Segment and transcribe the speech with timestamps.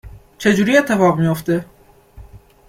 [0.37, 1.65] چه جوری اتفاق میافته؟